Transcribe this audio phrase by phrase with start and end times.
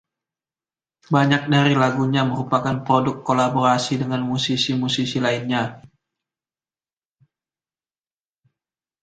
[1.13, 5.77] Banyak dari lagunya merupakan produk kolaborasi dengan musisi-musisi lainnya.